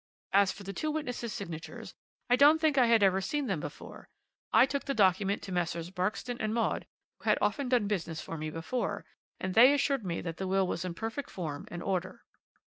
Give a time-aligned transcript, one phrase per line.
[0.33, 1.93] As for the two witnesses' signatures,
[2.27, 4.09] I don't think I had ever seen them before.
[4.51, 5.91] I took the document to Messrs.
[5.91, 6.87] Barkston and Maud,
[7.19, 9.05] who had often done business for me before,
[9.39, 12.23] and they assured me that the will was in perfect form and order.'